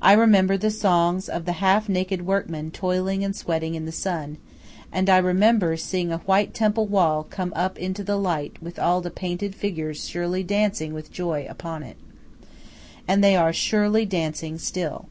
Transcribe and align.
I 0.00 0.14
remember 0.14 0.56
the 0.56 0.70
songs 0.70 1.28
of 1.28 1.44
the 1.44 1.52
half 1.60 1.86
naked 1.86 2.24
workmen 2.24 2.70
toiling 2.70 3.22
and 3.22 3.36
sweating 3.36 3.74
in 3.74 3.84
the 3.84 3.92
sun, 3.92 4.38
and 4.90 5.10
I 5.10 5.18
remember 5.18 5.76
seeing 5.76 6.10
a 6.10 6.20
white 6.24 6.54
temple 6.54 6.86
wall 6.86 7.24
come 7.28 7.52
up 7.54 7.76
into 7.78 8.02
the 8.02 8.16
light 8.16 8.56
with 8.62 8.78
all 8.78 9.02
the 9.02 9.10
painted 9.10 9.54
figures 9.54 10.08
surely 10.08 10.42
dancing 10.42 10.94
with 10.94 11.12
joy 11.12 11.46
upon 11.50 11.82
it. 11.82 11.98
And 13.06 13.22
they 13.22 13.36
are 13.36 13.52
surely 13.52 14.06
dancing 14.06 14.56
still. 14.56 15.04